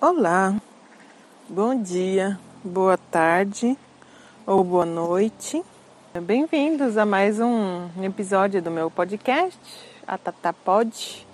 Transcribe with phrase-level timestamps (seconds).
[0.00, 0.54] Olá,
[1.48, 3.76] bom dia, boa tarde
[4.46, 5.60] ou boa noite.
[6.22, 9.58] Bem-vindos a mais um episódio do meu podcast,
[10.06, 11.26] a Tata Pod.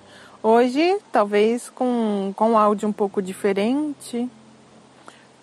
[0.43, 4.31] Hoje, talvez com, com áudio um pouco diferente,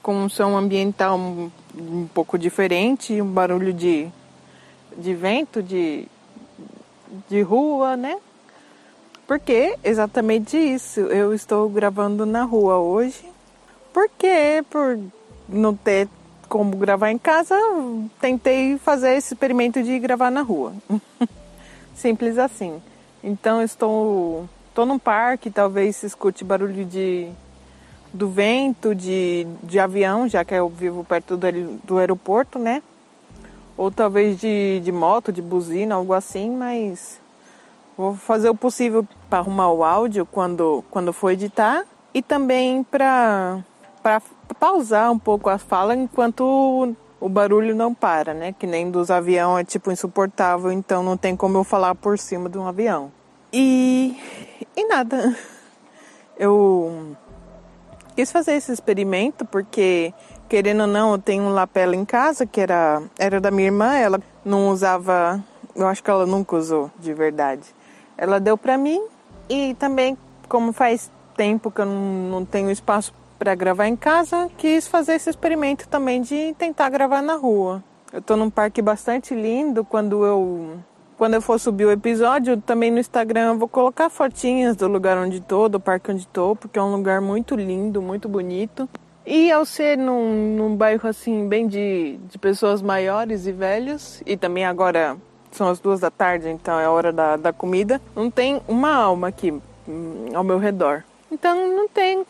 [0.02, 4.10] com um som ambiental um, um pouco diferente, um barulho de,
[4.98, 6.08] de vento, de,
[7.30, 8.18] de rua, né?
[9.32, 11.00] Porque exatamente isso.
[11.00, 13.24] Eu estou gravando na rua hoje.
[13.94, 15.00] Porque por
[15.48, 16.10] não ter
[16.50, 17.56] como gravar em casa,
[18.20, 20.74] tentei fazer esse experimento de gravar na rua.
[21.96, 22.82] Simples assim.
[23.24, 27.32] Então estou estou num parque, talvez se escute barulho de
[28.14, 31.48] do vento, de, de avião, já que eu vivo perto do,
[31.86, 32.84] do aeroporto, né?
[33.78, 37.22] Ou talvez de, de moto, de buzina, algo assim, mas
[38.02, 43.64] Vou fazer o possível para arrumar o áudio quando, quando for editar e também para
[44.60, 48.52] pausar um pouco a fala enquanto o barulho não para, né?
[48.52, 52.50] Que nem dos aviões é tipo insuportável, então não tem como eu falar por cima
[52.50, 53.10] de um avião.
[53.54, 54.18] E,
[54.76, 55.34] e nada.
[56.38, 57.16] Eu
[58.16, 60.12] quis fazer esse experimento porque,
[60.50, 63.94] querendo ou não, eu tenho um lapela em casa que era, era da minha irmã,
[63.94, 65.44] ela não usava,
[65.76, 67.76] eu acho que ela nunca usou de verdade.
[68.18, 69.08] Ela deu para mim
[69.52, 70.18] e também,
[70.48, 75.30] como faz tempo que eu não, tenho espaço para gravar em casa, quis fazer esse
[75.30, 77.84] experimento também de tentar gravar na rua.
[78.14, 79.84] Eu estou num parque bastante lindo.
[79.84, 80.80] Quando eu
[81.18, 85.18] quando eu for subir o episódio, também no Instagram eu vou colocar fotinhas do lugar
[85.18, 88.90] onde estou, do parque onde estou, porque é um lugar muito lindo, muito bonito.
[89.26, 94.36] E ao ser num, num bairro assim, bem de, de pessoas maiores e velhos, e
[94.36, 95.16] também agora
[95.52, 98.02] são as duas da tarde, então é a hora da, da comida.
[98.16, 99.52] Não tem uma alma aqui
[99.88, 101.04] hum, ao meu redor.
[101.32, 102.26] Então não tem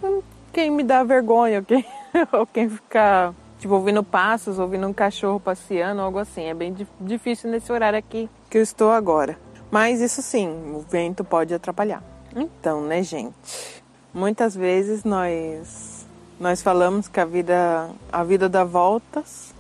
[0.54, 1.86] quem me dá vergonha, quem,
[2.32, 6.44] ou quem ficar tipo, ouvindo passos, ouvindo um cachorro passeando, algo assim.
[6.44, 9.38] É bem difícil nesse horário aqui que eu estou agora.
[9.72, 12.04] Mas isso sim, o vento pode atrapalhar.
[12.36, 13.82] Então, né, gente?
[14.14, 16.06] Muitas vezes nós
[16.38, 19.54] nós falamos que a vida a vida dá voltas.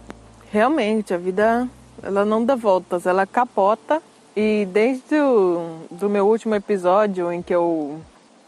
[0.51, 1.69] Realmente, a vida
[2.03, 4.01] ela não dá voltas, ela capota.
[4.35, 7.99] E desde o do meu último episódio em que eu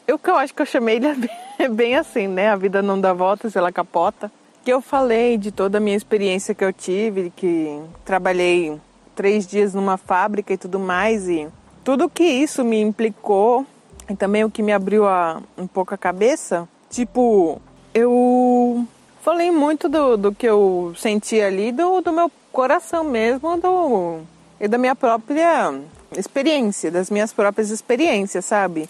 [0.08, 1.30] eu que eu acho que eu chamei ele
[1.70, 2.50] bem assim, né?
[2.50, 4.32] A vida não dá voltas, ela capota.
[4.64, 8.80] Que eu falei de toda a minha experiência que eu tive, que trabalhei
[9.14, 11.48] três dias numa fábrica e tudo mais e
[11.84, 13.66] tudo que isso me implicou
[14.10, 17.62] e também o que me abriu a, um pouco a cabeça, tipo,
[17.94, 18.86] eu
[19.22, 24.20] falei muito do, do que eu senti ali, do, do meu coração mesmo do,
[24.60, 25.74] e da minha própria
[26.16, 28.88] experiência, das minhas próprias experiências, sabe?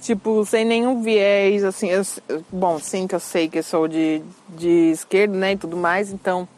[0.00, 2.02] Tipo, sem nenhum viés, assim, eu,
[2.50, 6.10] bom, sim que eu sei que eu sou de, de esquerda, né, e tudo mais,
[6.10, 6.48] então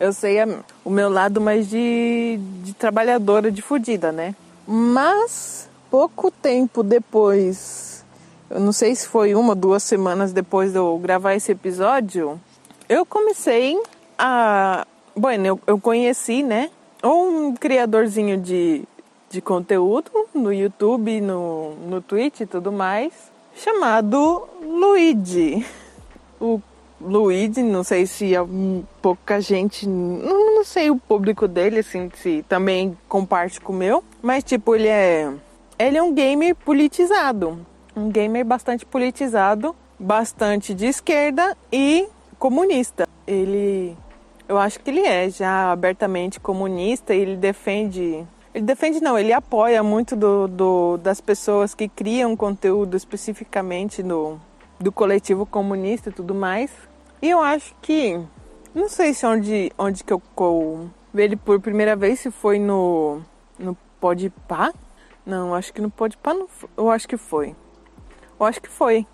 [0.00, 0.48] eu sei a,
[0.84, 4.34] o meu lado mais de, de trabalhadora, de fodida, né?
[4.66, 8.04] Mas, pouco tempo depois,
[8.48, 12.40] eu não sei se foi uma ou duas semanas depois de eu gravar esse episódio,
[12.88, 13.78] eu comecei
[14.16, 14.86] a
[15.18, 16.70] Bueno, eu, eu conheci, né,
[17.02, 18.84] um criadorzinho de,
[19.28, 23.12] de conteúdo no YouTube, no, no Twitch e tudo mais,
[23.52, 25.66] chamado Luigi.
[26.40, 26.62] O
[27.00, 28.38] Luigi, não sei se é
[29.02, 34.44] pouca gente, não, sei o público dele, assim, se também comparte com o meu, mas
[34.44, 35.32] tipo, ele é,
[35.80, 42.06] ele é um gamer politizado, um gamer bastante politizado, bastante de esquerda e
[42.38, 43.08] comunista.
[43.26, 43.96] Ele
[44.48, 48.26] eu acho que ele é já abertamente comunista e ele defende.
[48.54, 54.40] Ele defende, não, ele apoia muito do, do, das pessoas que criam conteúdo especificamente do,
[54.80, 56.70] do coletivo comunista e tudo mais.
[57.20, 58.18] E eu acho que.
[58.74, 60.22] Não sei se onde, onde que eu,
[61.12, 63.20] vi ele por primeira vez, se foi no.
[63.58, 64.72] no Podpah?
[65.26, 67.54] Não, acho que no Podpah não Eu acho que foi.
[68.40, 69.06] Eu acho que foi.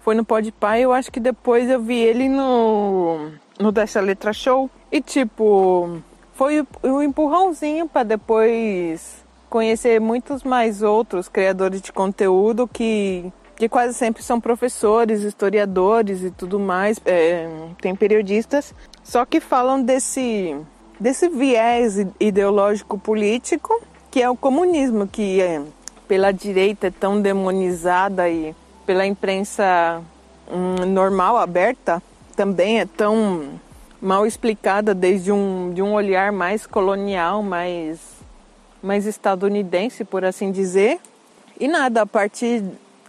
[0.00, 3.30] Foi no Podpah e eu acho que depois eu vi ele no
[3.62, 4.70] no Dessa Letra Show.
[4.90, 5.98] E tipo,
[6.34, 13.94] foi um empurrãozinho para depois conhecer muitos mais outros criadores de conteúdo que, que quase
[13.94, 17.48] sempre são professores, historiadores e tudo mais, é,
[17.80, 18.74] tem periodistas,
[19.04, 20.56] só que falam desse,
[20.98, 23.78] desse viés ideológico político
[24.10, 25.62] que é o comunismo, que é,
[26.06, 28.54] pela direita é tão demonizada e
[28.84, 30.02] pela imprensa
[30.50, 32.02] hum, normal, aberta,
[32.42, 33.60] também é tão
[34.00, 38.00] mal explicada desde um, de um olhar mais colonial, mais,
[38.82, 40.98] mais estadunidense, por assim dizer.
[41.60, 42.64] E nada, a partir,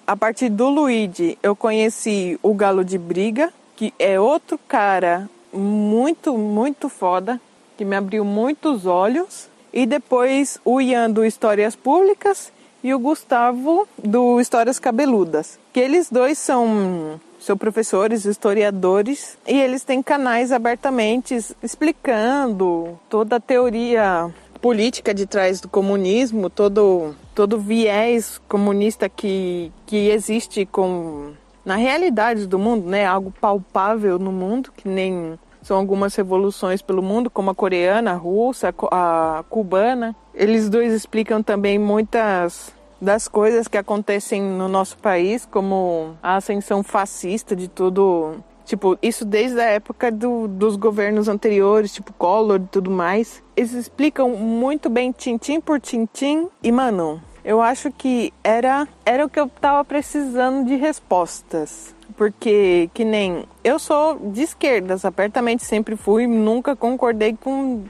[0.06, 6.38] a partir do Luigi, eu conheci o Galo de Briga, que é outro cara muito,
[6.38, 7.42] muito foda,
[7.76, 9.50] que me abriu muitos olhos.
[9.74, 12.54] E depois o Ian do Histórias Públicas
[12.84, 15.58] e o Gustavo do Histórias Cabeludas.
[15.74, 23.40] Que eles dois são, são professores, historiadores, e eles têm canais abertamente explicando toda a
[23.40, 31.34] teoria política de trás do comunismo, todo todo viés comunista que, que existe com
[31.66, 37.02] na realidade do mundo, né, algo palpável no mundo, que nem são algumas revoluções pelo
[37.02, 40.16] mundo, como a coreana, a russa, a cubana.
[40.34, 42.74] Eles dois explicam também muitas
[43.04, 48.38] das coisas que acontecem no nosso país, como a ascensão fascista de tudo.
[48.66, 53.44] Tipo, isso desde a época do, dos governos anteriores, tipo Collor e tudo mais.
[53.58, 56.48] Eles explicam muito bem, tintim por tintim.
[56.64, 61.94] E, mano, eu acho que era, era o que eu tava precisando de respostas.
[62.16, 63.44] Porque, que nem.
[63.64, 67.84] Eu sou de esquerdas, apertamente sempre fui, nunca concordei com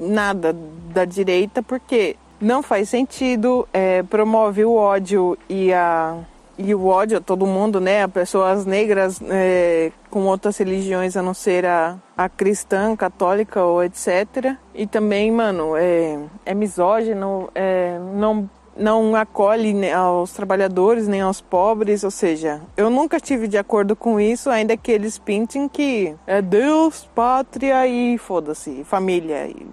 [0.00, 0.52] nada
[0.92, 6.18] da direita, porque não faz sentido, é, promove o ódio e a
[6.58, 8.02] e o ódio a todo mundo, né?
[8.02, 13.82] A pessoas negras é, com outras religiões a não ser a, a cristã, católica ou
[13.84, 14.56] etc.
[14.74, 22.04] E também, mano, é, é misógino, é, não não acolhe aos trabalhadores nem aos pobres,
[22.04, 26.40] ou seja, eu nunca tive de acordo com isso, ainda que eles pintem que é
[26.40, 29.66] Deus, pátria e foda-se, família, e,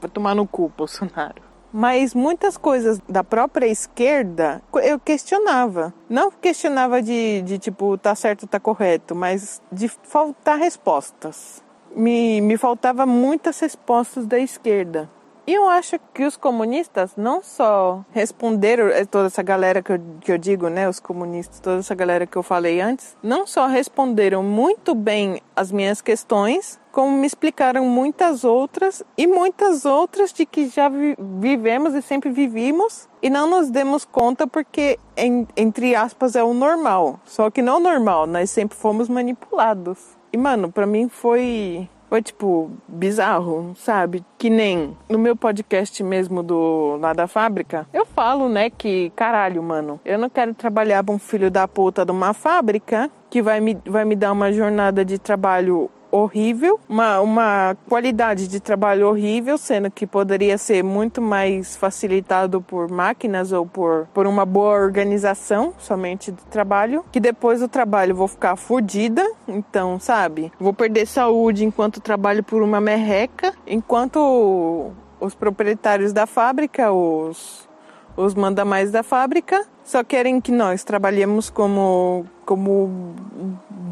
[0.00, 1.45] pra tomar no cu, Bolsonaro.
[1.78, 5.92] Mas muitas coisas da própria esquerda eu questionava.
[6.08, 11.62] Não questionava de, de tipo, tá certo, tá correto, mas de faltar respostas.
[11.94, 15.10] Me, me faltava muitas respostas da esquerda.
[15.46, 20.32] Eu acho que os comunistas não só responderam, eh, toda essa galera que eu, que
[20.32, 24.42] eu digo, né, os comunistas, toda essa galera que eu falei antes, não só responderam
[24.42, 30.68] muito bem as minhas questões, como me explicaram muitas outras e muitas outras de que
[30.68, 30.90] já
[31.38, 37.20] vivemos e sempre vivimos e não nos demos conta porque, entre aspas, é o normal.
[37.24, 40.16] Só que não normal, nós sempre fomos manipulados.
[40.32, 44.24] E, mano, para mim foi foi tipo bizarro, sabe?
[44.38, 49.62] Que nem no meu podcast mesmo do lá da fábrica, eu falo, né, que caralho,
[49.62, 53.60] mano, eu não quero trabalhar pra um filho da puta de uma fábrica que vai
[53.60, 55.90] me, vai me dar uma jornada de trabalho
[56.22, 62.90] horrível, uma, uma qualidade de trabalho horrível, sendo que poderia ser muito mais facilitado por
[62.90, 68.28] máquinas ou por, por uma boa organização somente de trabalho, que depois do trabalho vou
[68.28, 70.52] ficar fodida, então, sabe?
[70.58, 77.68] Vou perder saúde enquanto trabalho por uma merreca, enquanto os proprietários da fábrica, os,
[78.16, 83.14] os manda-mais da fábrica, só querem que nós trabalhemos como, como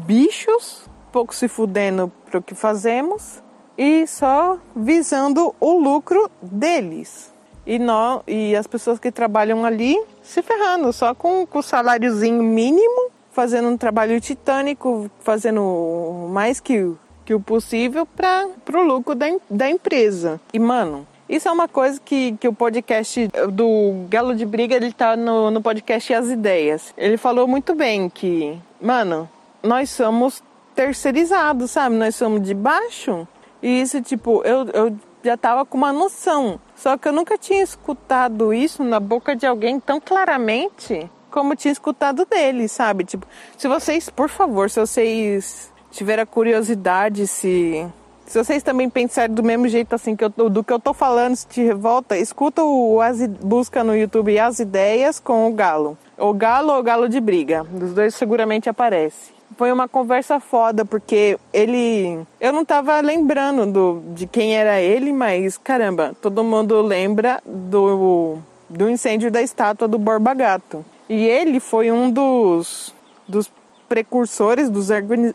[0.05, 3.41] bichos pouco se fudendo para o que fazemos
[3.77, 7.33] e só visando o lucro deles.
[7.65, 12.43] E, nós, e as pessoas que trabalham ali se ferrando, só com, com o saláriozinho
[12.43, 16.91] mínimo, fazendo um trabalho titânico, fazendo mais que,
[17.23, 20.37] que o possível para o lucro da, da empresa.
[20.51, 24.91] E, mano, isso é uma coisa que, que o podcast do Galo de Briga, ele
[24.91, 26.93] tá no, no podcast As Ideias.
[26.97, 29.29] Ele falou muito bem que, mano,
[29.63, 30.43] nós somos
[30.75, 31.95] terceirizado, sabe?
[31.95, 33.27] Nós somos de baixo.
[33.61, 36.59] E isso, tipo, eu, eu já tava com uma noção.
[36.75, 41.71] Só que eu nunca tinha escutado isso na boca de alguém tão claramente como tinha
[41.71, 43.03] escutado dele, sabe?
[43.03, 43.27] Tipo,
[43.57, 47.85] se vocês, por favor, se vocês tiverem curiosidade, se
[48.25, 51.35] se vocês também pensarem do mesmo jeito assim que eu, do que eu tô falando,
[51.35, 55.95] se te revolta, escuta o as, busca no YouTube as ideias com o galo.
[56.17, 57.63] O galo ou o galo de briga.
[57.63, 62.19] Dos dois seguramente aparece foi uma conversa foda, porque ele.
[62.39, 68.37] Eu não tava lembrando do, de quem era ele, mas caramba, todo mundo lembra do,
[68.69, 70.83] do incêndio da estátua do Borba Gato.
[71.07, 72.93] E ele foi um dos,
[73.27, 73.51] dos
[73.87, 74.89] precursores, dos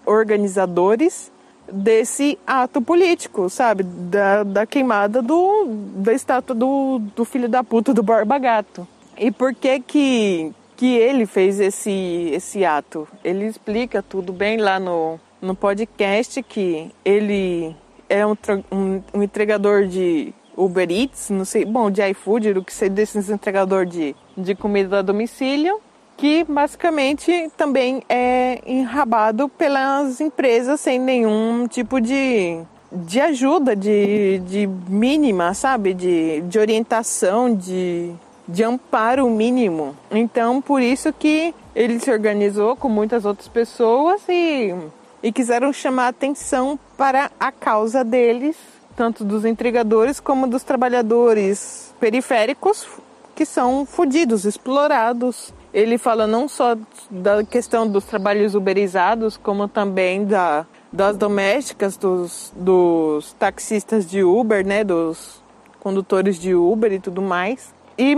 [0.05, 1.31] organizadores
[1.73, 3.85] desse ato político, sabe?
[3.85, 8.87] Da, da queimada do, da estátua do, do filho da puta do Borba Gato.
[9.17, 13.07] E por que que, que ele fez esse, esse ato.
[13.23, 17.77] Ele explica tudo bem lá no, no podcast que ele
[18.09, 18.35] é um,
[18.73, 23.29] um, um entregador de Uber Eats, não sei, bom, de iFood, do que ser desses
[23.29, 25.83] entregador de, de comida a domicílio,
[26.17, 32.59] que basicamente também é enrabado pelas empresas sem nenhum tipo de,
[32.91, 35.93] de ajuda, de, de mínima, sabe?
[35.93, 38.15] De, de orientação, de,
[38.51, 39.97] de amparo mínimo.
[40.11, 44.75] Então, por isso que ele se organizou com muitas outras pessoas e,
[45.23, 48.57] e quiseram chamar atenção para a causa deles,
[48.97, 52.87] tanto dos intrigadores como dos trabalhadores periféricos
[53.35, 55.55] que são fodidos, explorados.
[55.73, 56.77] Ele fala não só
[57.09, 64.67] da questão dos trabalhos uberizados, como também da, das domésticas, dos, dos taxistas de Uber,
[64.67, 65.41] né, dos
[65.79, 67.73] condutores de Uber e tudo mais.
[68.01, 68.15] E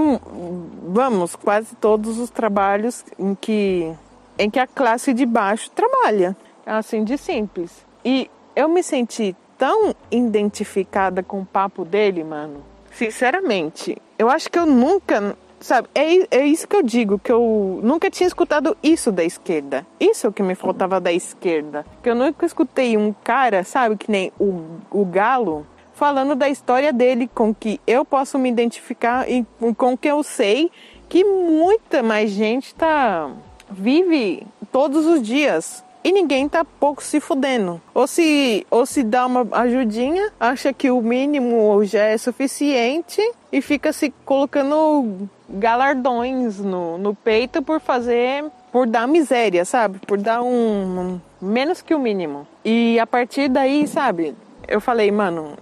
[0.87, 3.93] vamos, quase todos os trabalhos em que,
[4.39, 7.85] em que a classe de baixo trabalha, assim de simples.
[8.05, 12.63] E eu me senti tão identificada com o papo dele, mano.
[12.93, 17.81] Sinceramente, eu acho que eu nunca, sabe, é, é isso que eu digo, que eu
[17.83, 19.85] nunca tinha escutado isso da esquerda.
[19.99, 21.85] Isso é o que me faltava da esquerda.
[22.01, 24.63] Que eu nunca escutei um cara, sabe, que nem o,
[24.93, 25.67] o Galo,
[26.03, 30.69] falando da história dele, com que eu posso me identificar e com que eu sei
[31.09, 33.31] que muita mais gente tá
[33.71, 37.81] vive todos os dias e ninguém tá pouco se fudendo.
[37.95, 43.63] Ou se, ou se dá uma ajudinha, acha que o mínimo já é suficiente e
[43.63, 50.01] fica se colocando galardões no, no peito por fazer, por dar miséria, sabe?
[50.01, 52.45] Por dar um, um menos que o mínimo.
[52.65, 54.35] E a partir daí, sabe?
[54.67, 55.57] Eu falei, mano,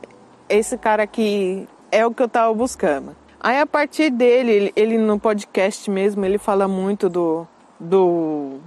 [0.50, 3.16] esse cara aqui é o que eu tava buscando.
[3.38, 7.46] Aí a partir dele, ele, no podcast mesmo, ele fala muito do,
[7.78, 8.58] do,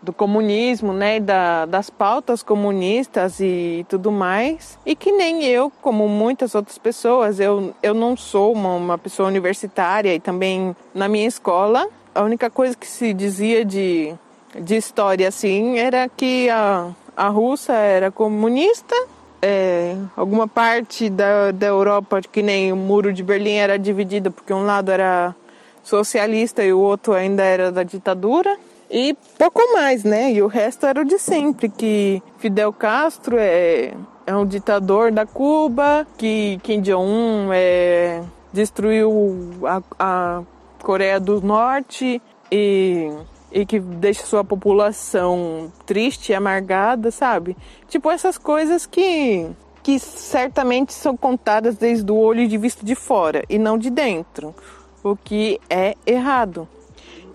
[0.00, 4.78] do comunismo, né, da, das pautas comunistas e tudo mais.
[4.86, 9.28] E que nem eu, como muitas outras pessoas, eu, eu não sou uma, uma pessoa
[9.28, 14.14] universitária e também na minha escola, a única coisa que se dizia de,
[14.58, 18.94] de história assim era que a, a Rússia era comunista
[19.42, 24.54] é, alguma parte da, da Europa, que nem o muro de Berlim era dividido porque
[24.54, 25.34] um lado era
[25.82, 28.56] socialista e o outro ainda era da ditadura.
[28.88, 30.32] E pouco mais, né?
[30.32, 33.94] E o resto era o de sempre, que Fidel Castro é,
[34.26, 38.22] é um ditador da Cuba, que Kim Jong-un é,
[38.52, 40.42] destruiu a, a
[40.82, 42.20] Coreia do Norte
[42.50, 43.10] e
[43.52, 47.56] e que deixa sua população triste amargada, sabe?
[47.88, 49.50] Tipo essas coisas que
[49.82, 54.54] que certamente são contadas desde o olho de vista de fora e não de dentro,
[55.02, 56.68] o que é errado.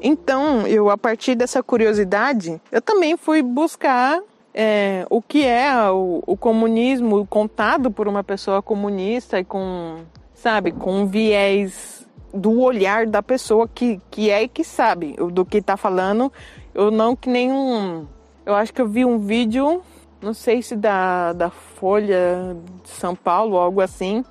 [0.01, 4.21] Então, eu a partir dessa curiosidade, eu também fui buscar
[4.53, 9.97] é, o que é o, o, comunismo contado por uma pessoa comunista e com,
[10.33, 11.96] sabe, com viés
[12.33, 16.31] do olhar da pessoa que, que é e que sabe do que tá falando.
[16.73, 18.05] Eu não que nem um.
[18.45, 19.81] Eu acho que eu vi um vídeo,
[20.21, 24.23] não sei se da, da Folha de São Paulo, algo assim,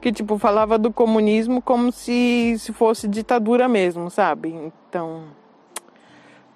[0.00, 4.54] que tipo falava do comunismo como se, se fosse ditadura mesmo, sabe?
[4.88, 5.22] Então,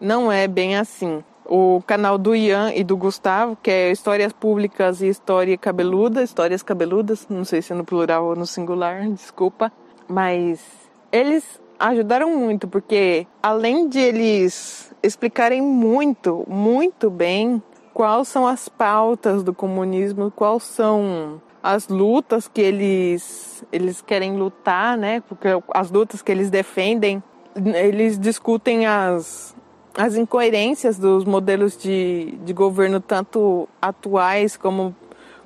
[0.01, 1.23] não é bem assim.
[1.49, 6.63] O canal do Ian e do Gustavo, que é Histórias Públicas e História Cabeluda, Histórias
[6.63, 9.73] Cabeludas, não sei se é no plural ou no singular, desculpa,
[10.09, 10.86] mas
[11.17, 19.43] eles ajudaram muito, porque além de eles explicarem muito, muito bem quais são as pautas
[19.43, 25.21] do comunismo, quais são as lutas que eles eles querem lutar, né?
[25.29, 27.23] Porque as lutas que eles defendem,
[27.55, 29.55] eles discutem as
[29.99, 34.95] as incoerências dos modelos de, de governo tanto atuais como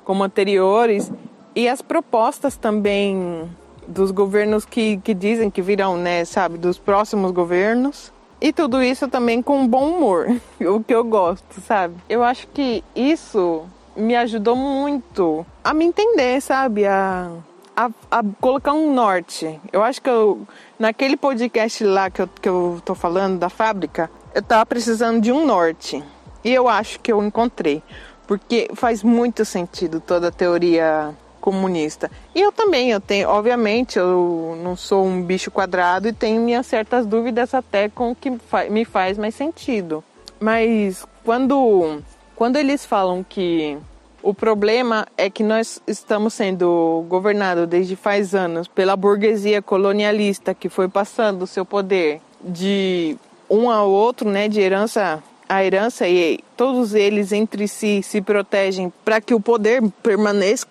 [0.05, 1.12] como anteriores
[1.55, 3.49] e as propostas também
[3.90, 8.12] dos governos que, que dizem que virão, né, sabe, dos próximos governos.
[8.40, 10.26] E tudo isso também com bom humor,
[10.61, 11.94] o que eu gosto, sabe?
[12.09, 16.87] Eu acho que isso me ajudou muito a me entender, sabe?
[16.87, 17.30] A,
[17.76, 19.61] a, a, colocar um norte.
[19.73, 20.47] Eu acho que eu,
[20.78, 25.30] naquele podcast lá que eu, que eu tô falando, da fábrica, eu tava precisando de
[25.30, 26.02] um norte.
[26.42, 27.82] E eu acho que eu encontrei.
[28.26, 32.11] Porque faz muito sentido toda a teoria comunista.
[32.35, 36.66] E eu também, eu tenho, obviamente, eu não sou um bicho quadrado e tenho minhas
[36.66, 38.30] certas dúvidas até com o que
[38.70, 40.04] me faz mais sentido.
[40.38, 42.00] Mas quando,
[42.37, 43.76] quando eles falam que
[44.23, 50.68] o problema é que nós estamos sendo governados desde faz anos pela burguesia colonialista que
[50.68, 53.16] foi passando o seu poder de
[53.49, 58.92] um ao outro, né, de herança a herança e todos eles entre si se protegem
[59.04, 60.64] para que o poder permaneça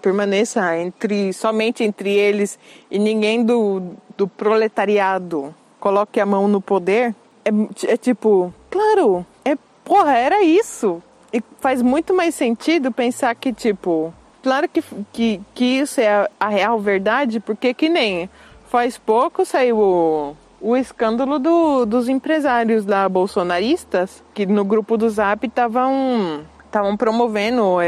[0.00, 2.58] permaneça entre somente entre eles
[2.90, 3.82] e ninguém do,
[4.16, 7.12] do proletariado coloque a mão no poder,
[7.44, 7.50] é,
[7.92, 11.02] é tipo, claro, é porra, era isso.
[11.32, 14.80] E faz muito mais sentido pensar que, tipo, claro que,
[15.12, 18.30] que, que isso é a, a real verdade, porque que nem
[18.68, 25.10] faz pouco saiu o, o escândalo do, dos empresários lá bolsonaristas, que no grupo do
[25.10, 27.82] Zap estavam estavam promovendo,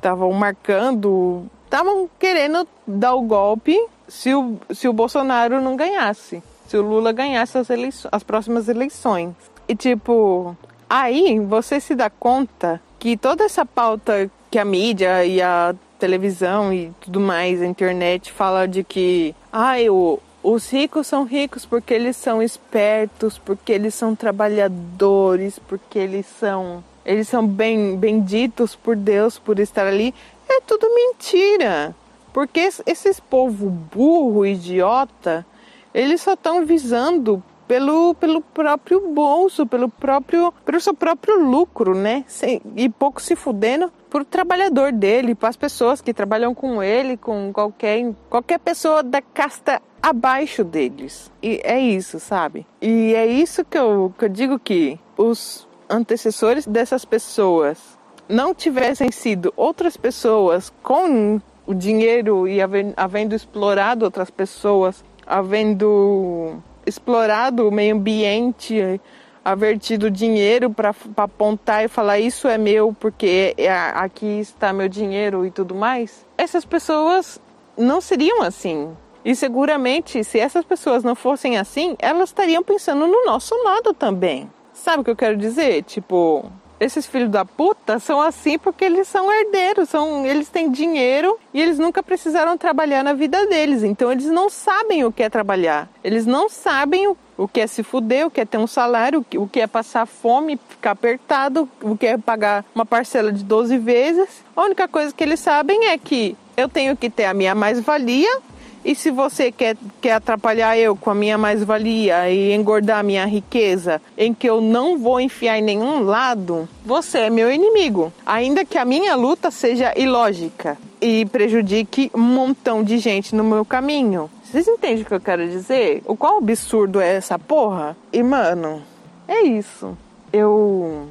[0.00, 3.78] estavam marcando, estavam querendo dar o golpe
[4.08, 8.68] se o, se o Bolsonaro não ganhasse, se o Lula ganhasse as, eleições, as próximas
[8.68, 9.34] eleições.
[9.68, 10.56] E tipo,
[10.88, 16.72] aí você se dá conta que toda essa pauta que a mídia e a televisão
[16.72, 21.64] e tudo mais, a internet fala de que ai, ah, o, os ricos são ricos
[21.66, 28.74] porque eles são espertos, porque eles são trabalhadores, porque eles são eles são bem benditos
[28.74, 30.14] por Deus por estar ali.
[30.48, 31.94] É tudo mentira.
[32.32, 35.44] Porque esses povo burro, idiota,
[35.92, 42.24] eles só estão visando pelo, pelo próprio bolso, pelo próprio, pelo seu próprio lucro, né?
[42.26, 47.16] Sem, e pouco se fudendo pro trabalhador dele, para as pessoas que trabalham com ele,
[47.16, 51.30] com qualquer, qualquer pessoa da casta abaixo deles.
[51.40, 52.66] E é isso, sabe?
[52.82, 59.10] E é isso que eu, que eu digo que os antecessores dessas pessoas não tivessem
[59.10, 62.58] sido outras pessoas com o dinheiro e
[62.96, 66.56] havendo explorado outras pessoas, havendo
[66.86, 69.00] explorado o meio ambiente,
[69.44, 74.88] haver tido dinheiro para apontar e falar isso é meu porque é, aqui está meu
[74.88, 77.40] dinheiro e tudo mais, essas pessoas
[77.76, 78.90] não seriam assim.
[79.24, 84.48] E seguramente, se essas pessoas não fossem assim, elas estariam pensando no nosso lado também.
[84.82, 85.82] Sabe o que eu quero dizer?
[85.82, 91.38] Tipo, esses filhos da puta são assim porque eles são herdeiros, são, eles têm dinheiro
[91.52, 93.82] e eles nunca precisaram trabalhar na vida deles.
[93.82, 95.86] Então eles não sabem o que é trabalhar.
[96.02, 99.24] Eles não sabem o, o que é se fuder, o que é ter um salário,
[99.36, 103.76] o que é passar fome, ficar apertado, o que é pagar uma parcela de 12
[103.76, 104.42] vezes.
[104.56, 108.40] A única coisa que eles sabem é que eu tenho que ter a minha mais-valia
[108.84, 113.26] e se você quer, quer atrapalhar eu com a minha mais-valia e engordar a minha
[113.26, 118.12] riqueza, em que eu não vou enfiar em nenhum lado, você é meu inimigo.
[118.24, 123.64] Ainda que a minha luta seja ilógica e prejudique um montão de gente no meu
[123.64, 124.30] caminho.
[124.44, 126.02] Vocês entendem o que eu quero dizer?
[126.06, 127.96] O qual absurdo é essa porra?
[128.12, 128.82] E mano,
[129.28, 129.96] é isso.
[130.32, 131.08] Eu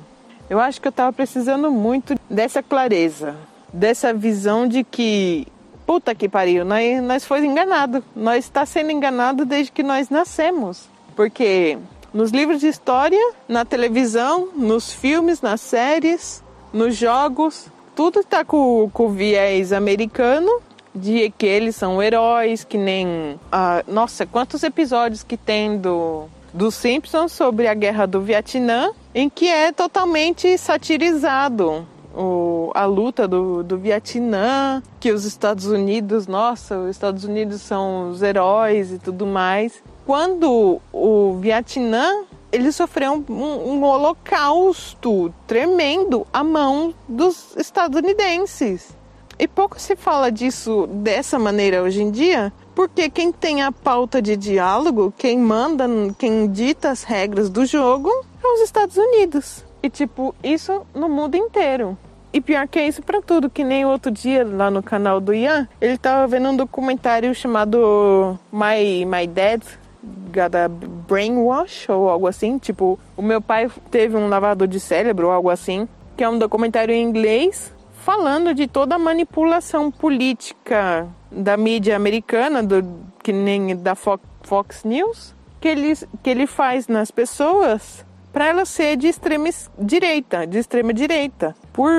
[0.50, 3.36] eu acho que eu tava precisando muito dessa clareza,
[3.72, 5.48] dessa visão de que
[5.90, 8.04] puta que pariu, nós, nós foi enganado.
[8.16, 10.88] Nós está sendo enganado desde que nós nascemos.
[11.16, 11.80] Porque
[12.14, 18.88] nos livros de história, na televisão, nos filmes, nas séries, nos jogos, tudo está com,
[18.94, 20.62] com viés americano
[20.94, 23.40] de que eles são heróis, que nem.
[23.52, 29.28] Ah, nossa, quantos episódios que tem do, do Simpsons sobre a guerra do Vietnã, em
[29.28, 36.78] que é totalmente satirizado o, a luta do, do Vietnã, que os Estados Unidos, nossa,
[36.80, 39.82] os Estados Unidos são os heróis e tudo mais.
[40.06, 48.90] Quando o Vietnã ele sofreu um, um, holocausto tremendo à mão dos estadunidenses.
[49.38, 54.22] E pouco se fala disso dessa maneira hoje em dia, porque quem tem a pauta
[54.22, 55.86] de diálogo, quem manda,
[56.18, 58.10] quem dita as regras do jogo,
[58.44, 59.64] é os Estados Unidos.
[59.82, 61.98] E tipo, isso no mundo inteiro.
[62.32, 65.34] E pior que é isso para tudo, que nem outro dia lá no canal do
[65.34, 69.64] Ian, ele tava vendo um documentário chamado My, My Dad
[70.04, 75.28] Got a Brainwash ou algo assim, tipo, o meu pai teve um lavador de cérebro
[75.28, 77.74] ou algo assim, que é um documentário em inglês
[78.10, 82.84] falando de toda a manipulação política da mídia americana, do,
[83.22, 88.06] que nem da Fox, News, que ele, que ele faz nas pessoas
[88.40, 91.92] para ela ser de extrema direita, de extrema direita, por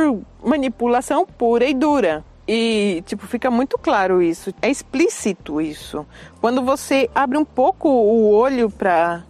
[0.42, 2.24] manipulação pura e dura.
[2.48, 6.06] E, tipo, fica muito claro isso, é explícito isso.
[6.40, 9.22] Quando você abre um pouco o olho para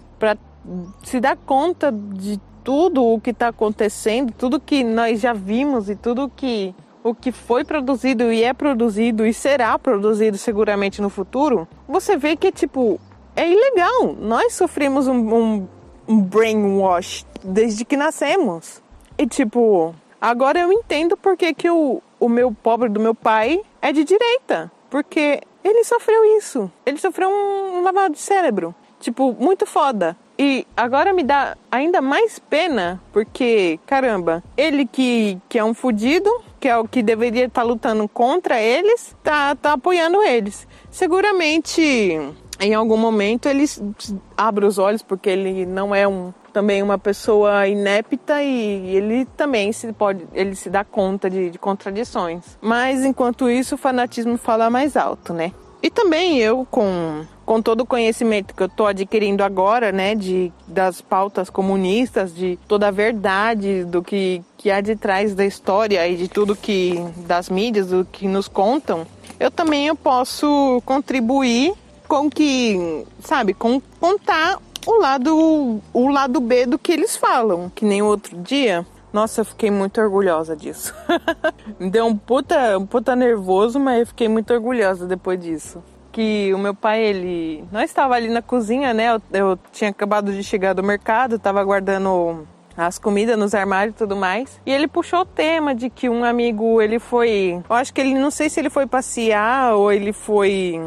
[1.03, 5.97] se dar conta de tudo o que está acontecendo, tudo que nós já vimos e
[5.97, 11.67] tudo que o que foi produzido e é produzido e será produzido seguramente no futuro,
[11.89, 13.01] você vê que tipo
[13.35, 14.15] é ilegal.
[14.17, 15.80] Nós sofremos um, um um
[16.19, 18.83] brainwash desde que nascemos.
[19.17, 23.93] E tipo, agora eu entendo porque que o, o meu pobre do meu pai é
[23.93, 24.71] de direita.
[24.89, 26.71] Porque ele sofreu isso.
[26.85, 28.75] Ele sofreu um lavado de cérebro.
[28.99, 30.17] Tipo, muito foda.
[30.39, 36.31] E agora me dá ainda mais pena, porque, caramba, ele que, que é um fudido,
[36.59, 40.67] que é o que deveria estar tá lutando contra eles, tá, tá apoiando eles.
[40.91, 42.19] Seguramente
[42.61, 43.65] em algum momento ele
[44.37, 49.73] abre os olhos porque ele não é um também uma pessoa inepta e ele também
[49.73, 52.59] se pode ele se dá conta de, de contradições.
[52.61, 55.53] Mas enquanto isso o fanatismo fala mais alto né?
[55.83, 60.53] E também eu com com todo o conhecimento que eu estou adquirindo agora, né, de
[60.69, 66.07] das pautas comunistas, de toda a verdade do que que há de trás da história
[66.07, 69.07] e de tudo que das mídias, do que nos contam,
[69.41, 71.73] eu também eu posso contribuir
[72.11, 77.85] com que, sabe, com contar o lado o lado B do que eles falam, que
[77.85, 80.95] nem o outro dia nossa, eu fiquei muito orgulhosa disso.
[81.81, 85.83] Me deu um puta, um puta nervoso, mas eu fiquei muito orgulhosa depois disso.
[86.13, 87.65] Que o meu pai, ele.
[87.73, 89.17] Nós estava ali na cozinha, né?
[89.17, 92.47] Eu, eu tinha acabado de chegar do mercado, estava guardando
[92.77, 94.61] as comidas nos armários e tudo mais.
[94.65, 97.61] E ele puxou o tema de que um amigo, ele foi.
[97.69, 100.81] Eu acho que ele, não sei se ele foi passear ou ele foi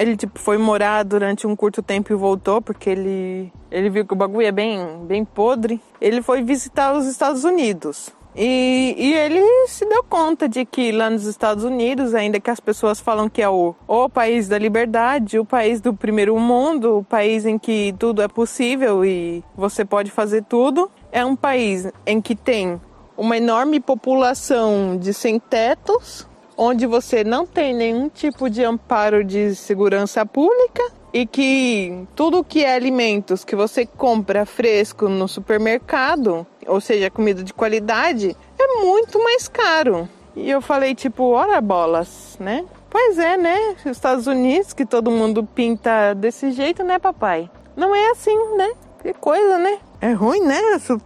[0.00, 4.14] ele tipo foi morar durante um curto tempo e voltou porque ele ele viu que
[4.14, 5.78] o bagulho é bem bem podre.
[6.00, 8.10] Ele foi visitar os Estados Unidos.
[8.34, 12.60] E, e, ele se deu conta de que lá nos Estados Unidos, ainda que as
[12.60, 17.04] pessoas falam que é o, o país da liberdade, o país do primeiro mundo, o
[17.04, 22.20] país em que tudo é possível e você pode fazer tudo, é um país em
[22.20, 22.80] que tem
[23.16, 26.29] uma enorme população de sem-tetos,
[26.62, 32.62] onde você não tem nenhum tipo de amparo de segurança pública e que tudo que
[32.62, 39.18] é alimentos que você compra fresco no supermercado, ou seja, comida de qualidade, é muito
[39.24, 40.06] mais caro.
[40.36, 42.66] E eu falei tipo, ora bolas, né?
[42.90, 43.76] Pois é, né?
[43.86, 47.50] Estados Unidos, que todo mundo pinta desse jeito, né, papai?
[47.74, 48.70] Não é assim, né?
[49.02, 49.78] Que coisa, né?
[50.00, 50.58] É ruim, né?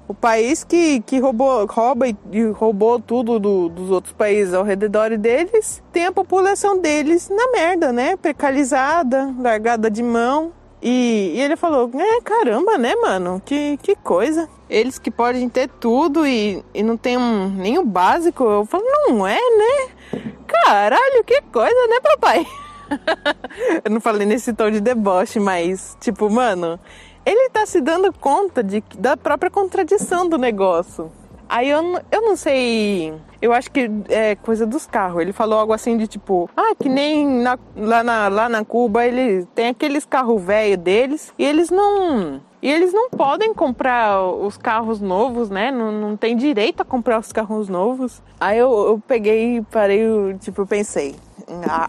[0.07, 2.17] O país que, que roubou, rouba e,
[2.53, 7.93] roubou tudo do, dos outros países ao redor deles tem a população deles na merda,
[7.93, 8.17] né?
[8.17, 10.53] Precalizada, largada de mão.
[10.81, 13.43] E, e, ele falou: É, caramba, né, mano?
[13.45, 14.49] Que, que coisa.
[14.71, 18.45] Eles que podem ter tudo e, e não tem um, nem o básico.
[18.45, 20.23] Eu falo: Não é, né?
[20.47, 22.47] Caralho, que coisa, né, papai?
[23.85, 26.79] eu não falei nesse tom de deboche, mas, tipo, mano,
[27.25, 31.11] ele tá se dando conta de, da própria contradição do negócio.
[31.49, 33.15] Aí eu, eu não sei.
[33.41, 35.21] Eu acho que é coisa dos carros.
[35.21, 39.07] Ele falou algo assim de tipo, ah, que nem na, lá, na, lá na Cuba
[39.07, 42.41] ele tem aqueles carros velhos deles e eles não.
[42.63, 45.71] E eles não podem comprar os carros novos, né?
[45.71, 48.23] Não, não tem direito a comprar os carros novos.
[48.41, 50.03] Aí eu, eu peguei e parei,
[50.41, 51.15] tipo, pensei,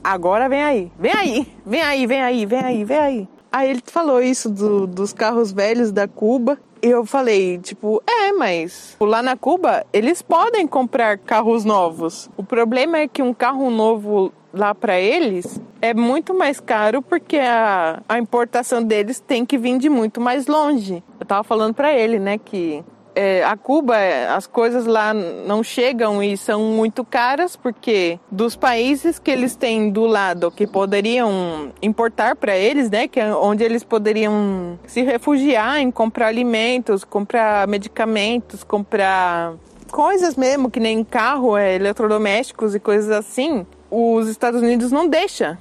[0.04, 3.30] agora vem aí, vem aí, vem aí, vem aí, vem aí, vem aí.
[3.56, 6.60] Aí ele falou isso do, dos carros velhos da Cuba.
[6.84, 12.30] E eu falei, tipo, é, mas lá na Cuba eles podem comprar carros novos.
[12.36, 17.38] O problema é que um carro novo lá para eles é muito mais caro porque
[17.38, 21.02] a, a importação deles tem que vir de muito mais longe.
[21.18, 22.84] Eu tava falando para ele, né, que
[23.16, 23.96] é, a Cuba,
[24.36, 29.90] as coisas lá não chegam e são muito caras porque dos países que eles têm
[29.90, 35.80] do lado que poderiam importar para eles, né, que é onde eles poderiam se refugiar
[35.80, 39.54] em comprar alimentos, comprar medicamentos, comprar
[39.90, 45.58] coisas mesmo que nem carro, é, eletrodomésticos e coisas assim, os Estados Unidos não deixa.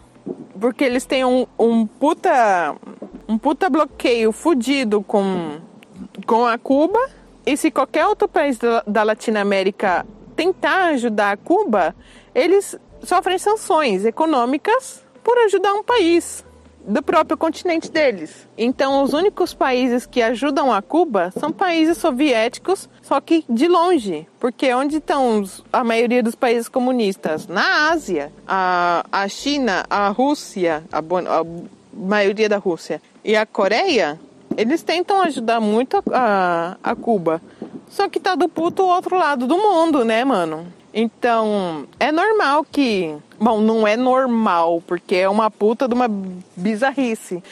[0.60, 2.74] Porque eles têm um, um puta
[3.28, 5.58] um puta bloqueio fudido com
[6.26, 6.98] com a Cuba
[7.46, 11.94] e se qualquer outro país da Latinoamérica tentar ajudar Cuba,
[12.35, 16.44] eles sofrem sanções econômicas por ajudar um país
[16.87, 18.46] do próprio continente deles.
[18.59, 24.26] Então, os únicos países que ajudam a Cuba são países soviéticos, só que de longe,
[24.38, 27.46] porque onde estão a maioria dos países comunistas?
[27.46, 31.44] Na Ásia, a, a China, a Rússia, a, a
[31.92, 34.20] maioria da Rússia e a Coreia
[34.56, 37.40] eles tentam ajudar muito a, a, a Cuba.
[37.88, 40.66] Só que tá do puto outro lado do mundo, né, mano?
[40.92, 43.16] Então, é normal que.
[43.40, 46.08] Bom, não é normal, porque é uma puta de uma
[46.56, 47.42] bizarrice.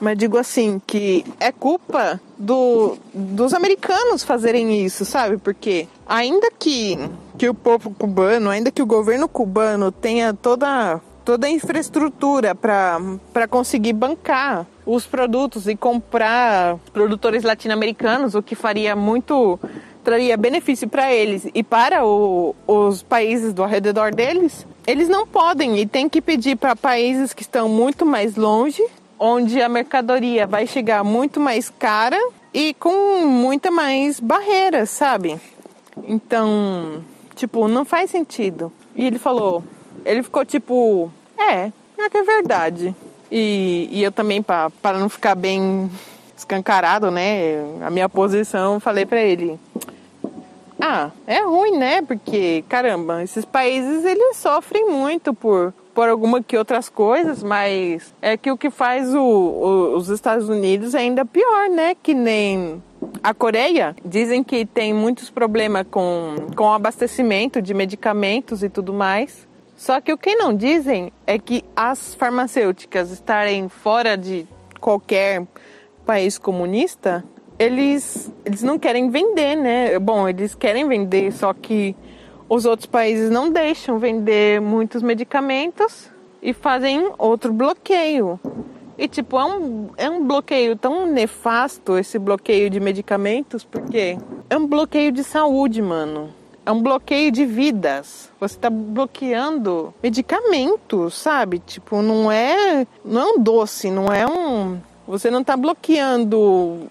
[0.00, 5.36] Mas digo assim, que é culpa do, dos americanos fazerem isso, sabe?
[5.36, 6.98] Porque ainda que,
[7.38, 13.46] que o povo cubano, ainda que o governo cubano tenha toda toda a infraestrutura para
[13.50, 19.60] conseguir bancar os produtos e comprar produtores latino-americanos, o que faria muito
[20.02, 25.78] traria benefício para eles e para o, os países do redor deles, eles não podem
[25.78, 28.82] e tem que pedir para países que estão muito mais longe,
[29.18, 32.18] onde a mercadoria vai chegar muito mais cara
[32.54, 35.38] e com muita mais barreiras, sabe?
[36.04, 38.72] Então, tipo, não faz sentido.
[38.96, 39.62] E ele falou,
[40.06, 42.94] ele ficou tipo, é, é que é verdade.
[43.30, 45.90] E, e eu também, para não ficar bem
[46.36, 47.62] escancarado, né?
[47.82, 49.58] A minha posição, falei para ele.
[50.80, 52.02] Ah, é ruim, né?
[52.02, 58.36] Porque, caramba, esses países eles sofrem muito por, por alguma que outras coisas, mas é
[58.36, 61.96] que o que faz o, o, os Estados Unidos é ainda pior, né?
[62.00, 62.80] Que nem
[63.22, 63.96] a Coreia.
[64.04, 69.47] Dizem que tem muitos problemas com, com abastecimento de medicamentos e tudo mais.
[69.78, 74.44] Só que o que não dizem é que as farmacêuticas estarem fora de
[74.80, 75.46] qualquer
[76.04, 77.24] país comunista,
[77.56, 79.96] eles, eles não querem vender, né?
[80.00, 81.94] Bom, eles querem vender, só que
[82.48, 86.10] os outros países não deixam vender muitos medicamentos
[86.42, 88.40] e fazem outro bloqueio.
[88.98, 94.18] E, tipo, é um, é um bloqueio tão nefasto esse bloqueio de medicamentos, porque
[94.50, 96.36] é um bloqueio de saúde, mano
[96.68, 98.28] é um bloqueio de vidas.
[98.38, 101.60] Você está bloqueando medicamentos, sabe?
[101.60, 104.78] Tipo, não é, não é um doce, não é um.
[105.06, 106.86] Você não está bloqueando